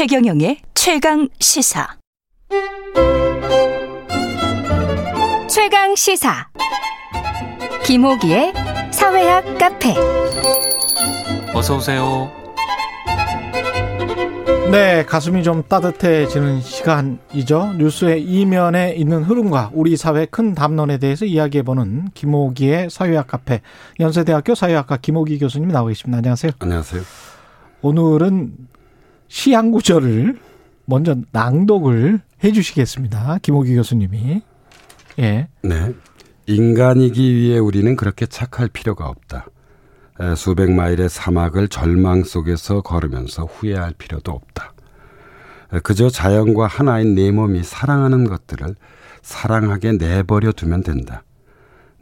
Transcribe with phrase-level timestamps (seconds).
[0.00, 1.86] 최경영의 최강 시사.
[5.46, 6.48] 최강 시사.
[7.84, 8.54] 김호기의
[8.92, 9.94] 사회학 카페.
[11.54, 12.32] 어서 오세요.
[14.70, 17.74] 네, 가슴이 좀 따뜻해지는 시간이죠.
[17.76, 23.60] 뉴스의 이면에 있는 흐름과 우리 사회 큰 담론에 대해서 이야기해보는 김호기의 사회학 카페
[24.00, 26.16] 연세대학교 사회학과 김호기 교수님이 나오고 계십니다.
[26.16, 26.52] 안녕하세요.
[26.58, 27.02] 안녕하세요.
[27.82, 28.69] 오늘은
[29.30, 30.38] 시한 구절을
[30.86, 33.38] 먼저 낭독을 해 주시겠습니다.
[33.42, 34.42] 김호기 교수님이.
[35.20, 35.48] 예.
[35.62, 35.94] 네.
[36.46, 39.46] 인간이기 위해 우리는 그렇게 착할 필요가 없다.
[40.36, 44.74] 수백 마일의 사막을 절망 속에서 걸으면서 후회할 필요도 없다.
[45.84, 48.74] 그저 자연과 하나인 내 몸이 사랑하는 것들을
[49.22, 51.22] 사랑하게 내버려 두면 된다.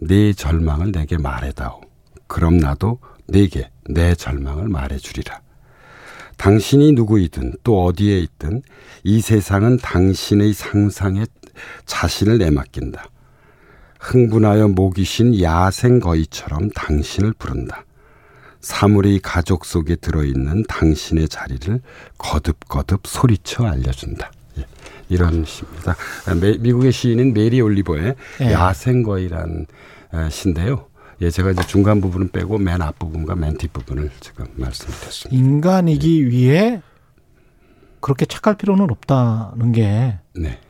[0.01, 1.83] 네 절망을 내게 말해다오.
[2.27, 5.42] 그럼 나도 네게 내 절망을 말해주리라.
[6.39, 8.62] 당신이 누구이든 또 어디에 있든
[9.05, 11.27] 이 세상은 당신의 상상에
[11.84, 13.05] 자신을 내맡긴다.
[14.00, 17.84] 흥분하여 목이 쉰 야생 거위처럼 당신을 부른다.
[18.61, 21.80] 사물의 가족 속에 들어있는 당신의 자리를
[22.19, 24.33] 거듭거듭 소리쳐 알려준다.
[24.58, 24.67] 예,
[25.08, 25.97] 이런 시입니다.
[26.61, 28.52] 미국의 시인인 메리 올리버의 예.
[28.52, 29.67] 야생거이란
[30.30, 30.88] 시인데요.
[31.20, 35.36] 예, 제가 이제 중간 부분은 빼고 맨 앞부분과 맨 뒷부분을 지금 말씀드렸습니다.
[35.36, 36.27] 인간이기 예.
[36.27, 36.83] 위해
[38.00, 40.61] 그렇게 착할 필요는 없다는 게 네.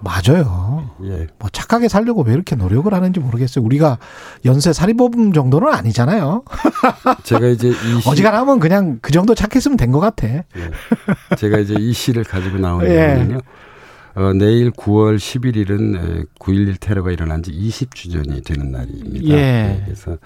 [0.00, 0.90] 맞아요.
[1.04, 1.28] 예.
[1.38, 3.64] 뭐 착하게 살려고 왜 이렇게 노력을 하는지 모르겠어요.
[3.64, 3.98] 우리가
[4.44, 6.42] 연쇄 살인범 정도는 아니잖아요.
[7.22, 8.08] 제가 이제 이 시...
[8.08, 10.26] 어지간하면 그냥 그 정도 착했으면 된 것 같아.
[10.26, 10.44] 예.
[11.36, 13.36] 제가 이제 이 시를 가지고 나온 이유는요.
[13.36, 13.40] 예.
[14.14, 19.28] 어, 내일 9월 11일은 9.11 테러가 일어난 지 20주년이 되는 날입니다.
[19.28, 19.36] 예.
[19.36, 20.18] 네, 그래서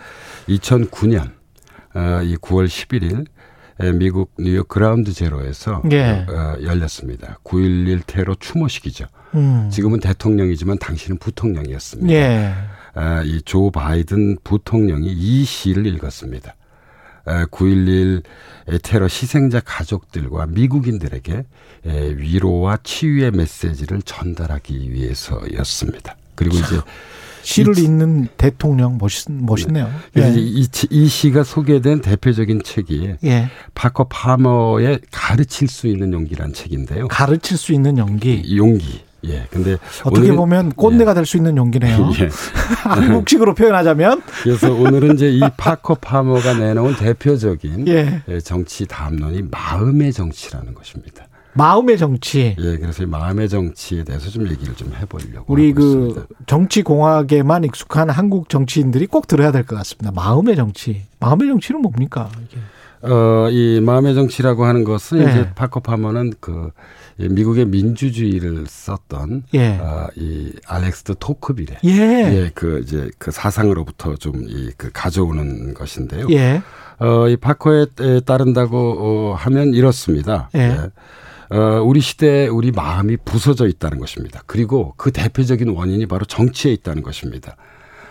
[0.49, 1.31] 2009년
[1.95, 3.27] 어, 이 9월 11일
[3.99, 6.27] 미국 뉴욕 그라운드 제로에서 예.
[6.29, 7.39] 어, 열렸습니다.
[7.45, 9.07] 9.11 테러 추모식이죠.
[9.35, 9.69] 음.
[9.71, 12.13] 지금은 대통령이지만 당신은 부통령이었습니다.
[12.13, 12.55] 예.
[12.95, 16.55] 아, 이조 바이든 부통령이 이 시를 읽었습니다.
[17.27, 18.23] 아, 9.11
[18.83, 21.45] 테러 희생자 가족들과 미국인들에게
[21.87, 26.17] 에, 위로와 치유의 메시지를 전달하기 위해서였습니다.
[26.35, 26.81] 그리고 이제
[27.43, 29.89] 시를 읽는 대통령 멋있, 멋있네요.
[30.15, 30.23] 네.
[30.23, 30.35] 예.
[30.37, 33.49] 이, 이, 시가 소개된 대표적인 책이 예.
[33.75, 37.07] 파커 파머의 가르칠 수 있는 용기란 책인데요.
[37.07, 38.57] 가르칠 수 있는 용기.
[38.57, 39.06] 용기.
[39.25, 39.47] 예.
[39.51, 41.15] 근데 어떻게 보면 꼰대가 예.
[41.15, 42.11] 될수 있는 용기네요.
[42.21, 42.29] 예.
[42.89, 44.23] 한국식으로 표현하자면.
[44.43, 48.23] 그래서 오늘은 이제 이 파커 파머가 내놓은 대표적인 예.
[48.29, 51.27] 예 정치 담론이 마음의 정치라는 것입니다.
[51.55, 52.55] 마음의 정치.
[52.59, 55.47] 예, 그래서 이 마음의 정치에 대해서 좀 얘기를 좀 해보려고.
[55.51, 56.27] 우리 그.
[56.47, 60.13] 정치 공학에만 익숙한 한국 정치인들이 꼭 들어야 될 것 같습니다.
[60.15, 61.05] 마음의 정치.
[61.19, 62.29] 마음의 정치는 뭡니까?
[62.45, 62.59] 이게.
[63.11, 65.31] 어, 이 마음의 정치라고 하는 것은 네.
[65.31, 66.71] 이제 파커 파머는 그
[67.19, 69.79] 미국의 민주주의를 썼던 예.
[69.79, 71.91] 어, 이 알렉스 토크빌의 예.
[71.91, 76.27] 예, 그 이제 그 사상으로부터 좀 이 그 가져오는 것인데요.
[76.31, 76.63] 예.
[76.99, 77.87] 어, 이 파커에
[78.25, 80.51] 따른다고 어, 하면 이렇습니다.
[80.55, 80.61] 예.
[80.61, 80.91] 예.
[81.57, 84.43] 어, 우리 시대에 우리 마음이 부서져 있다는 것입니다.
[84.47, 87.57] 그리고 그 대표적인 원인이 바로 정치에 있다는 것입니다.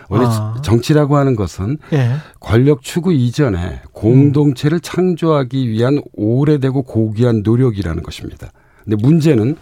[0.08, 0.56] 원래 아.
[0.62, 2.16] 정치라고 하는 것은 예.
[2.40, 4.80] 권력 추구 이전에 공동체를 음.
[4.82, 8.52] 창조하기 위한 오래되고 고귀한 노력이라는 것입니다.
[8.86, 9.56] 근데 문제는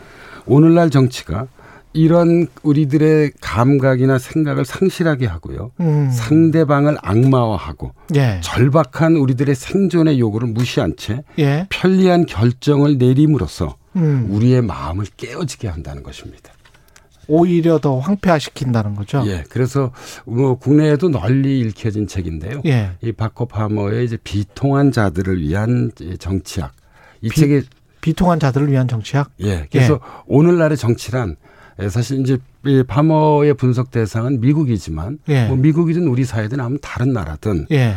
[0.47, 1.49] 오늘날 정치가
[1.95, 5.71] 이런 우리들의 감각이나 생각을 상실하게 하고요.
[5.81, 6.11] 음.
[6.11, 8.41] 상대방을 악마화하고 예.
[8.43, 11.67] 절박한 우리들의 생존의 요구를 무시한 채 예.
[11.71, 14.27] 편리한 결정을 내림으로써 음.
[14.29, 16.53] 우리의 마음을 깨어지게 한다는 것입니다.
[17.27, 19.23] 오히려 더 황폐화시킨다는 거죠.
[19.27, 19.45] 예.
[19.49, 19.93] 그래서
[20.27, 22.61] 뭐 국내에도 널리 읽혀진 책인데요.
[22.67, 22.91] 예.
[23.03, 26.73] 이 바코 파머의 이제 비통한 자들을 위한 정치학.
[27.23, 27.63] 이 비, 책에
[28.05, 29.31] 비통한 자들을 위한 정치학.
[29.41, 29.67] 예.
[29.73, 29.99] 그래서 예.
[30.27, 31.37] 오늘날의 정치란
[31.81, 32.37] 예, 사실 이제
[32.87, 35.47] 파머의 분석 대상은 미국이지만 예.
[35.47, 37.95] 뭐 미국이든 우리 사회든 아무 다른 나라든 예.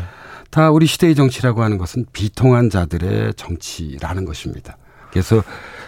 [0.50, 4.78] 다 우리 시대의 정치라고 하는 것은 비통한 자들의 정치라는 것입니다.
[5.12, 5.44] 그래서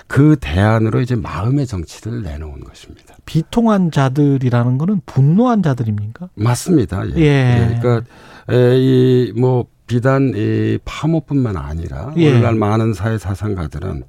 [0.07, 3.15] 그 대안으로 이제 마음의 정치를 내놓은 것입니다.
[3.25, 6.27] 비통한 자들이라는 거는 분노한 자들입니까?
[6.35, 7.07] 맞습니다.
[7.15, 7.21] 예.
[7.21, 7.71] 예.
[7.71, 7.79] 예.
[7.79, 8.05] 그러니까
[8.49, 12.29] 이뭐 비단 이 파모뿐만 아니라 예.
[12.29, 14.03] 오늘날 많은 사회 사상가들은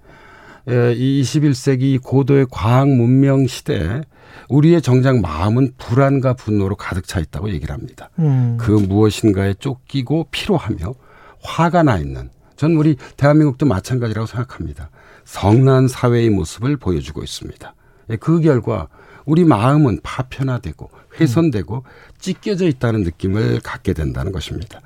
[0.94, 4.03] 이 21세기 고도의 과학 문명 시대에
[4.50, 8.11] 우리의 정작 마음은 불안과 분노로 가득 차 있다고 얘기를 합니다.
[8.19, 8.59] 음.
[8.61, 10.94] 그 무엇인가에 쫓기고 피로하며
[11.43, 14.91] 화가 나 있는 전 우리 대한민국도 마찬가지라고 생각합니다.
[15.25, 17.75] 성난 사회의 모습을 보여주고 있습니다.
[18.11, 18.88] 예, 그 결과
[19.25, 21.85] 우리 마음은 파편화되고 훼손되고
[22.19, 24.83] 찢겨져 있다는 느낌을 갖게 된다는 것입니다.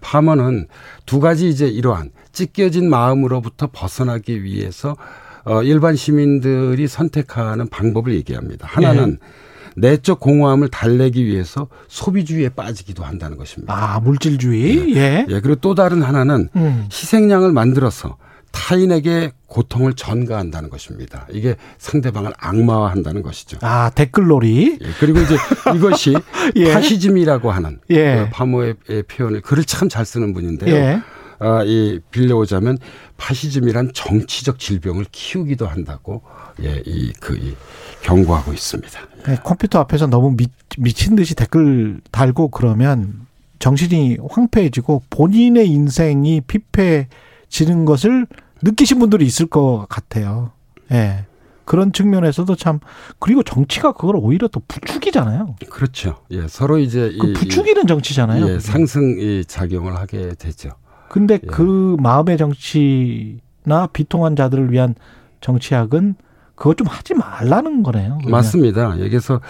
[0.00, 0.68] 파머는
[1.06, 4.96] 두 가지 이제 이러한 찢겨진 마음으로부터 벗어나기 위해서
[5.44, 8.66] 어 일반 시민들이 선택하는 방법을 얘기합니다.
[8.70, 9.50] 하나는 예.
[9.76, 13.72] 내적 공허함을 달래기 위해서 소비주의에 빠지기도 한다는 것입니다.
[13.72, 14.94] 아, 물질주의?
[14.94, 15.00] 예.
[15.00, 15.26] 예.
[15.28, 15.40] 예.
[15.40, 16.88] 그리고 또 다른 하나는 음.
[16.92, 18.16] 희생양을 만들어서
[18.52, 21.26] 타인에게 고통을 전가한다는 것입니다.
[21.32, 23.58] 이게 상대방을 악마화한다는 것이죠.
[23.62, 24.78] 아 댓글놀이.
[24.80, 25.36] 예, 그리고 이제
[25.74, 26.14] 이것이
[26.56, 26.72] 예.
[26.72, 28.24] 파시즘이라고 하는 예.
[28.24, 28.74] 그 파모의
[29.08, 30.74] 표현을 글을 참 잘 쓰는 분인데요.
[30.74, 31.00] 예.
[31.42, 32.76] 아, 이 빌려오자면
[33.16, 36.22] 파시즘이란 정치적 질병을 키우기도 한다고
[36.62, 37.54] 예, 이 그 이
[38.02, 39.00] 경고하고 있습니다.
[39.26, 40.46] 네, 컴퓨터 앞에서 너무 미,
[40.78, 43.26] 미친 듯이 댓글 달고 그러면
[43.58, 47.08] 정신이 황폐해지고 본인의 인생이 피폐해
[47.50, 48.26] 지는 것을
[48.62, 50.52] 느끼신 분들이 있을 것 같아요.
[50.90, 50.94] 예.
[50.94, 51.26] 네.
[51.66, 52.80] 그런 측면에서도 참
[53.20, 55.54] 그리고 정치가 그걸 오히려 또 부추기잖아요.
[55.70, 56.16] 그렇죠.
[56.32, 58.48] 예, 서로 이제 그 부추기는 정치잖아요.
[58.48, 60.70] 예, 상승 이 작용을 하게 되죠.
[61.08, 61.46] 근데 예.
[61.46, 64.96] 그 마음의 정치나 비통한 자들을 위한
[65.40, 66.16] 정치학은
[66.60, 68.18] 그것 좀 하지 말라는 거네요.
[68.18, 68.30] 그러면.
[68.30, 69.00] 맞습니다.
[69.00, 69.40] 여기서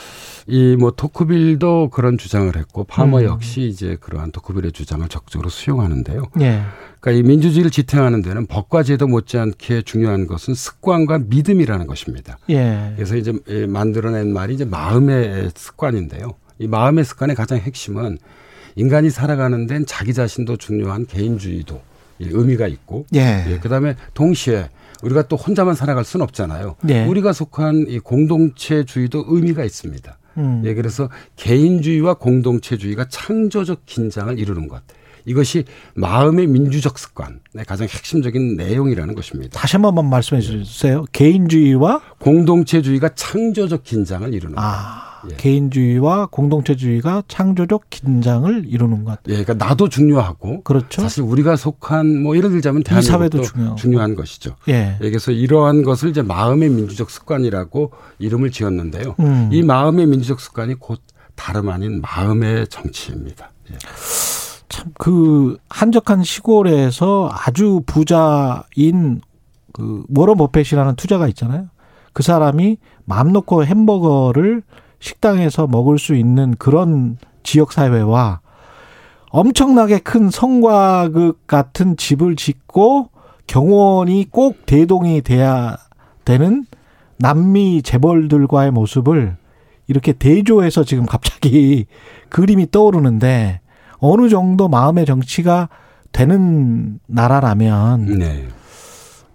[0.46, 3.24] 이 뭐 토크빌도 그런 주장을 했고 파머 음.
[3.24, 6.22] 역시 이제 그러한 토크빌의 주장을 적극적으로 수용하는데요.
[6.40, 6.62] 예.
[7.00, 12.38] 그러니까 이 민주주의를 지탱하는 데는 법과 제도 못지않게 중요한 것은 습관과 믿음이라는 것입니다.
[12.48, 12.92] 예.
[12.94, 13.32] 그래서 이제
[13.68, 16.34] 만들어낸 말이 이제 마음의 습관인데요.
[16.60, 18.18] 이 마음의 습관의 가장 핵심은
[18.76, 21.80] 인간이 살아가는 데는 자기 자신도 중요한 개인주의도
[22.20, 23.44] 의미가 있고, 예.
[23.48, 23.58] 예.
[23.58, 24.68] 그다음에 동시에
[25.02, 26.76] 우리가 또 혼자만 살아갈 수는 없잖아요.
[26.82, 27.06] 네.
[27.06, 30.18] 우리가 속한 이 공동체주의도 의미가 있습니다.
[30.38, 30.62] 음.
[30.64, 34.82] 예, 그래서 개인주의와 공동체주의가 창조적 긴장을 이루는 것.
[35.26, 35.64] 이것이
[35.94, 39.58] 마음의 민주적 습관의 가장 핵심적인 내용이라는 것입니다.
[39.58, 41.04] 다시 한 번만 말씀해 주세요.
[41.12, 45.04] 개인주의와 공동체주의가 창조적 긴장을 이루는 아.
[45.04, 45.09] 것.
[45.30, 45.36] 예.
[45.36, 49.18] 개인주의와 공동체주의가 창조적 긴장을 이루는 것.
[49.28, 51.02] 예, 그러니까 나도 중요하고 그렇죠.
[51.02, 53.74] 사실 우리가 속한 뭐 예를 들자면 대한민국도 중요.
[53.76, 54.56] 중요한 것이죠.
[54.68, 54.96] 예.
[55.00, 55.10] 예.
[55.10, 59.14] 그래서 이러한 것을 이제 마음의 민주적 습관이라고 이름을 지었는데요.
[59.20, 59.48] 음.
[59.52, 61.00] 이 마음의 민주적 습관이 곧
[61.34, 63.50] 다름 아닌 마음의 정치입니다.
[63.72, 63.76] 예.
[64.68, 69.20] 참그 한적한 시골에서 아주 부자인
[69.72, 71.68] 그 워런 버펫이라는 투자가 있잖아요.
[72.12, 74.62] 그 사람이 마음 놓고 햄버거를
[75.00, 78.40] 식당에서 먹을 수 있는 그런 지역 사회와
[79.30, 83.10] 엄청나게 큰 성과극 같은 집을 짓고
[83.46, 85.76] 경원이 꼭 대동이 돼야
[86.24, 86.64] 되는
[87.16, 89.36] 남미 재벌들과의 모습을
[89.86, 91.86] 이렇게 대조해서 지금 갑자기
[92.28, 93.60] 그림이 떠오르는데
[93.98, 95.68] 어느 정도 마음의 정치가
[96.12, 98.48] 되는 나라라면 네.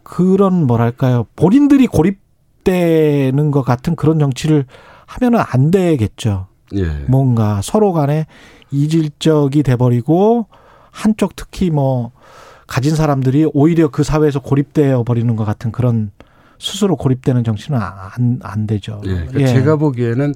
[0.04, 4.66] 그런 뭐랄까요 본인들이 고립되는 것 같은 그런 정치를
[5.06, 6.48] 하면은 안 되겠죠.
[6.76, 6.86] 예.
[7.08, 8.26] 뭔가 서로 간에
[8.72, 10.48] 이질적이 돼버리고
[10.92, 12.12] 한쪽 특히 뭐
[12.68, 16.12] 가진 사람들이 오히려 그 사회에서 고립되어 버리는 것 같은 그런
[16.58, 19.02] 스스로 고립되는 정치는 안, 안 되죠.
[19.06, 19.48] 예, 그러니까 예.
[19.48, 20.34] 제가 보기에는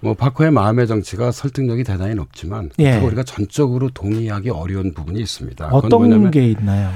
[0.00, 2.98] 뭐 박호의 마음의 정치가 설득력이 대단히 높지만 예.
[2.98, 5.68] 우리가 전적으로 동의하기 어려운 부분이 있습니다.
[5.68, 6.90] 어떤 게 있나요?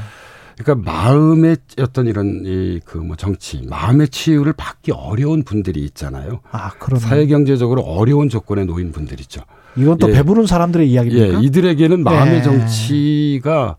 [0.57, 6.41] 그러니까 마음의 어떤 이런 이 그 뭐 정치, 마음의 치유를 받기 어려운 분들이 있잖아요.
[6.51, 9.43] 아, 그러 사회 경제적으로 어려운 조건에 놓인 분들이죠.
[9.77, 10.15] 이건 또 예.
[10.15, 11.41] 배부른 사람들의 이야기입니까?
[11.43, 12.43] 예, 이들에게는 마음의 예.
[12.43, 13.77] 정치가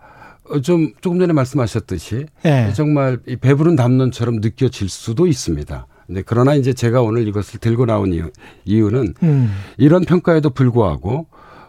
[0.62, 2.72] 좀 조금 전에 말씀하셨듯이 예.
[2.75, 5.88] 정말 이 배부른 담론처럼 느껴질 수도 있습니다.
[6.08, 8.29] 네, 그러나 이제 제가 오늘 이것을 들고 나온 이유,
[8.65, 9.51] 이유는 음.
[9.77, 11.25] 이런 평가에도 불구하고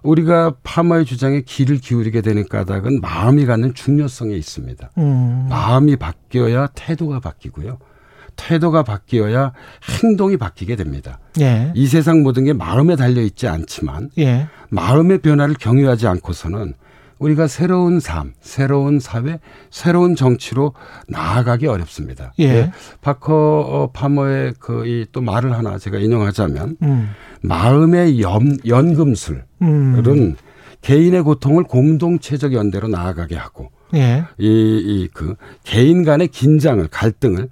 [0.06, 4.90] 우리가 파마의 주장에 귀를 기울이게 되는 까닭은 마음이 갖는 중요성에 있습니다.
[4.98, 5.46] 음.
[5.50, 7.78] 마음이 바뀌어야 태도가 바뀌고요.
[8.36, 9.52] 태도가 바뀌어야
[10.02, 11.18] 행동이 바뀌게 됩니다.
[11.40, 11.72] 예.
[11.75, 14.46] 이 세상 모든 게 마음에 달려 있지 않지만 예.
[14.68, 16.75] 마음의 변화를 경유하지 않고서는
[17.18, 20.75] 우리가 새로운 삶, 새로운 사회, 새로운 정치로
[21.08, 22.32] 나아가기 어렵습니다.
[22.38, 22.52] 예.
[22.52, 22.73] 네.
[23.00, 27.11] 바커 파머의 그 이 또 말을 하나 제가 인용하자면 음.
[27.42, 30.37] 마음의 연, 연금술은 음.
[30.82, 34.25] 개인의 고통을 공동체적 연대로 나아가게 하고 예.
[34.38, 37.49] 이, 이, 그, 개인 간의 긴장을, 갈등을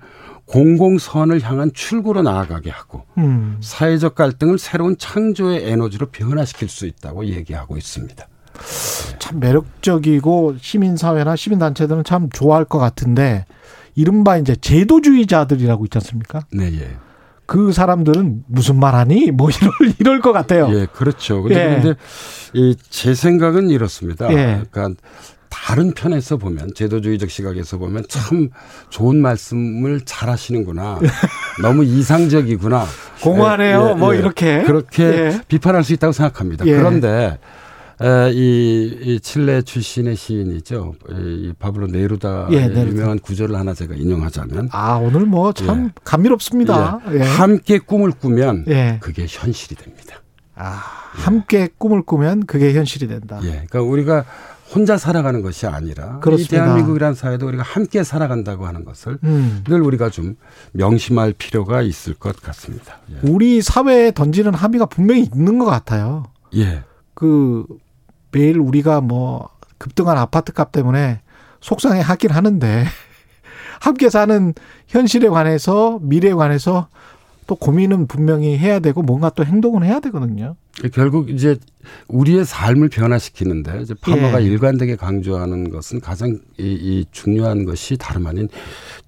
[0.46, 3.56] 공공선을 향한 출구로 나아가게 하고 음.
[3.60, 8.26] 사회적 갈등을 새로운 창조의 에너지로 변화시킬 수 있다고 얘기하고 있습니다.
[9.18, 13.44] 참 매력적이고 시민사회나 시민단체들은 참 좋아할 것 같은데
[13.94, 16.40] 이른바 이제 제도주의자들이라고 있지 않습니까?
[16.52, 16.96] 네, 예.
[17.46, 19.30] 그 사람들은 무슨 말 하니?
[19.30, 20.68] 뭐 이럴, 이럴 것 같아요.
[20.72, 21.42] 예, 그렇죠.
[21.42, 21.80] 근데, 예.
[21.80, 21.94] 근데
[22.54, 24.30] 이제 생각은 이렇습니다.
[24.32, 24.62] 예.
[24.70, 25.00] 그러니까
[25.50, 28.50] 다른 편에서 보면 제도주의적 시각에서 보면 참
[28.90, 30.98] 좋은 말씀을 잘 하시는구나.
[31.62, 32.84] 너무 이상적이구나.
[33.22, 33.74] 공허하네요.
[33.74, 34.62] 예, 뭐 예, 뭐 이렇게.
[34.64, 35.40] 그렇게 예.
[35.46, 36.66] 비판할 수 있다고 생각합니다.
[36.66, 36.76] 예.
[36.76, 37.38] 그런데
[38.32, 40.94] 이, 이 칠레 출신의 시인이죠.
[41.10, 45.90] 이 파블로 네루다 예, 유명한 구절을 하나 제가 인용하자면 아 오늘 뭐참 예.
[46.04, 47.00] 감미롭습니다.
[47.10, 47.14] 예.
[47.14, 47.22] 예.
[47.22, 48.98] 함께 꿈을 꾸면 예.
[49.00, 50.22] 그게 현실이 됩니다.
[50.56, 50.80] 아
[51.12, 53.40] 함께 꿈을 꾸면 그게 현실이 된다.
[53.42, 54.24] 예, 그러니까 우리가
[54.74, 56.56] 혼자 살아가는 것이 아니라 그렇습니다.
[56.56, 59.62] 이 대한민국이라는 사회도 우리가 함께 살아간다고 하는 것을 음.
[59.68, 60.36] 늘 우리가 좀
[60.72, 62.98] 명심할 필요가 있을 것 같습니다.
[63.12, 63.28] 예.
[63.28, 66.24] 우리 사회에 던지는 함의가 분명히 있는 것 같아요.
[66.56, 66.82] 예.
[67.14, 67.64] 그
[68.34, 69.48] 매일 우리가 뭐
[69.78, 71.20] 급등한 아파트 값 때문에
[71.60, 72.84] 속상해 하긴 하는데
[73.80, 74.52] 함께 사는
[74.88, 76.88] 현실에 관해서 미래에 관해서
[77.46, 80.56] 또 고민은 분명히 해야 되고 뭔가 또 행동은 해야 되거든요.
[80.92, 81.56] 결국 이제
[82.08, 84.46] 우리의 삶을 변화시키는데 이제 파머가 예.
[84.46, 88.48] 일관되게 강조하는 것은 가장 이, 이, 중요한 것이 다름 아닌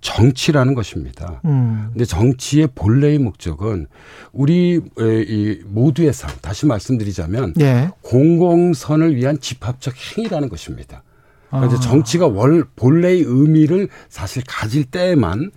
[0.00, 1.40] 정치라는 것입니다.
[1.45, 1.88] 음.
[1.93, 3.87] 근데 정치의 본래의 목적은
[4.33, 7.90] 우리 이 모두의 삶 다시 말씀드리자면 예.
[8.02, 11.02] 공공선을 위한 집합적 행위라는 것입니다.
[11.50, 11.81] 그러니까 아.
[11.81, 15.50] 정치가 월 본래의 의미를 사실 가질 때에만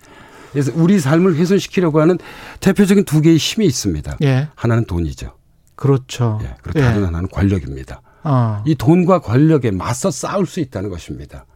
[0.52, 2.18] 그래서 우리 삶을 훼손시키려고 하는
[2.60, 4.16] 대표적인 두 개의 힘이 있습니다.
[4.22, 4.48] 예.
[4.54, 5.32] 하나는 돈이죠.
[5.76, 6.38] 그렇죠.
[6.42, 6.54] 예.
[6.62, 7.04] 그리고 다른 예.
[7.06, 8.02] 하나는 권력입니다.
[8.22, 8.62] 아.
[8.66, 11.46] 이 돈과 권력에 맞서 싸울 수 있다는 것입니다.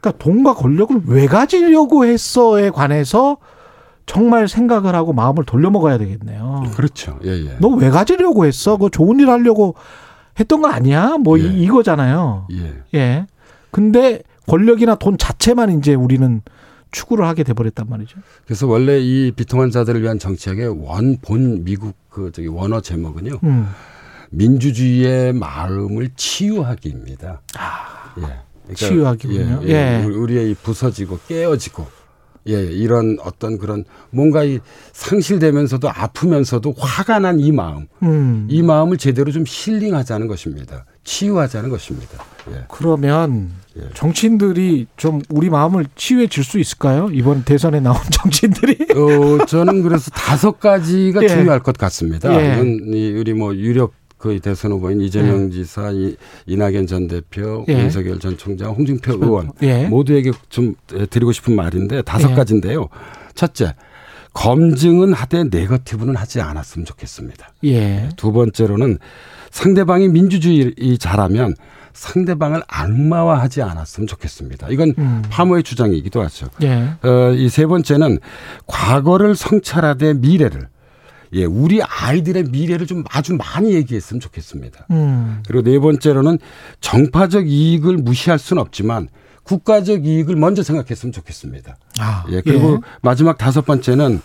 [0.00, 3.38] 그러니까 돈과 권력을 왜 가지려고 했어에 관해서
[4.06, 6.64] 정말 생각을 하고 마음을 돌려먹어야 되겠네요.
[6.74, 7.18] 그렇죠.
[7.24, 7.56] 예, 예.
[7.60, 8.76] 너 왜 가지려고 했어?
[8.76, 9.74] 그 좋은 일 하려고
[10.38, 11.16] 했던 거 아니야?
[11.18, 11.44] 뭐 예.
[11.44, 12.48] 이거잖아요.
[12.52, 12.74] 예.
[12.94, 13.26] 예.
[13.70, 16.42] 근데 권력이나 돈 자체만 이제 우리는
[16.92, 18.18] 추구를 하게 돼버렸단 말이죠.
[18.44, 23.40] 그래서 원래 이 비통한 자들을 위한 정책의 원본 미국 그 저기 원어 제목은요.
[23.42, 23.66] 음.
[24.30, 27.42] 민주주의의 마음을 치유하기입니다.
[27.58, 28.22] 아, 예.
[28.22, 29.60] 그러니까 치유하기군요.
[29.64, 30.04] 예, 예.
[30.04, 31.86] 우리의 이 부서지고 깨어지고
[32.48, 34.58] 예, 이런 어떤 그런 뭔가 이
[34.92, 38.46] 상실되면서도 아프면서도 화가 난 이 마음, 음.
[38.50, 40.84] 이 마음을 제대로 좀 힐링하자는 것입니다.
[41.04, 42.24] 치유하자는 것입니다.
[42.50, 42.64] 예.
[42.68, 43.82] 그러면 예.
[43.94, 47.08] 정치인들이 좀 우리 마음을 치유해 줄 수 있을까요?
[47.12, 48.86] 이번 대선에 나온 정치인들이?
[48.94, 51.28] 어, 저는 그래서 다섯 가지가 예.
[51.28, 52.32] 중요할 것 같습니다.
[52.34, 52.54] 예.
[52.54, 52.80] 이건
[53.18, 55.50] 우리 뭐 유력 그 대선 후보인 이재명 예.
[55.50, 56.16] 지사, 이,
[56.46, 57.72] 이낙연 전 대표, 예.
[57.72, 59.86] 윤석열 전 총장, 홍준표 의원 예.
[59.86, 60.74] 모두에게 좀
[61.10, 62.34] 드리고 싶은 말인데 다섯 예.
[62.34, 62.88] 가지인데요.
[63.34, 63.74] 첫째,
[64.32, 67.52] 검증은 하되 네거티브는 하지 않았으면 좋겠습니다.
[67.64, 68.08] 예.
[68.16, 68.98] 두 번째로는
[69.50, 71.54] 상대방이 민주주의 잘하면
[71.92, 74.68] 상대방을 악마화하지 않았으면 좋겠습니다.
[74.70, 75.22] 이건 음.
[75.28, 76.48] 파모의 주장이기도 하죠.
[76.62, 76.94] 예.
[77.02, 78.18] 어, 이 세 번째는
[78.66, 80.68] 과거를 성찰하되 미래를
[81.34, 84.86] 예, 우리 아이들의 미래를 좀 아주 많이 얘기했으면 좋겠습니다.
[84.90, 85.42] 음.
[85.46, 86.38] 그리고 네 번째로는
[86.80, 89.08] 정파적 이익을 무시할 수는 없지만
[89.44, 91.76] 국가적 이익을 먼저 생각했으면 좋겠습니다.
[91.98, 92.78] 아, 예, 그리고 예.
[93.02, 94.20] 마지막 다섯 번째는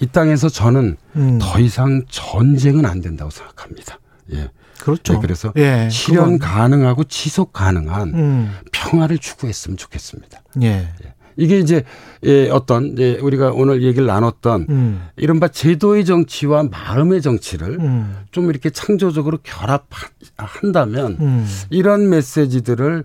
[0.00, 1.38] 이 땅에서 저는 음.
[1.40, 3.98] 더 이상 전쟁은 안 된다고 생각합니다.
[4.32, 4.48] 예.
[4.80, 5.12] 그렇죠.
[5.14, 6.38] 네, 그래서 예, 실현 그건.
[6.38, 8.54] 가능하고 지속 가능한 음.
[8.72, 10.42] 평화를 추구했으면 좋겠습니다.
[10.62, 10.66] 예.
[11.04, 11.14] 예.
[11.36, 11.84] 이게 이제
[12.24, 15.08] 예, 어떤 예, 우리가 오늘 얘기를 나눴던 음.
[15.16, 18.16] 이른바 제도의 정치와 마음의 정치를 음.
[18.30, 21.46] 좀 이렇게 창조적으로 결합한다면 음.
[21.70, 23.04] 이런 메시지들을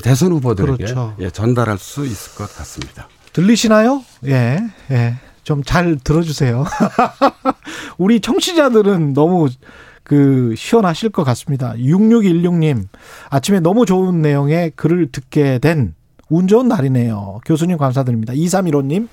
[0.00, 1.14] 대선 후보들에게 그렇죠.
[1.20, 3.08] 예, 전달할 수 있을 것 같습니다.
[3.32, 4.04] 들리시나요?
[4.26, 4.58] 예,
[4.90, 5.14] 예.
[5.44, 6.64] 좀 잘 들어주세요.
[7.98, 9.48] 우리 청취자들은 너무
[10.04, 11.72] 그 시원하실 것 같습니다.
[11.74, 12.86] 6616님
[13.30, 15.94] 아침에 너무 좋은 내용의 글을 듣게 된
[16.32, 17.40] 운 좋은 날이네요.
[17.44, 18.32] 교수님 감사드립니다.
[18.32, 19.06] 2315님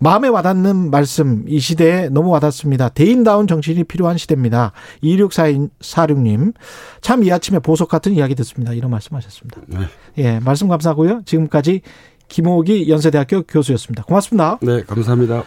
[0.00, 2.90] 마음에 와닿는 말씀 이 시대에 너무 와닿습니다.
[2.90, 4.72] 대인다운 정신이 필요한 시대입니다.
[5.02, 6.52] 2646님
[7.00, 8.72] 참 이 아침에 보석 같은 이야기 듣습니다.
[8.72, 9.60] 이런 말씀하셨습니다.
[9.66, 9.78] 네.
[10.18, 11.22] 예, 말씀 감사하고요.
[11.24, 11.80] 지금까지
[12.28, 14.04] 김호기 연세대학교 교수였습니다.
[14.04, 14.58] 고맙습니다.
[14.62, 15.42] 네, 감사합니다.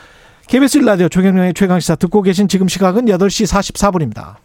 [0.48, 4.36] KBS 라디오 조경영의 최강시사 듣고 계신 지금 시각은 8시 44분입니다.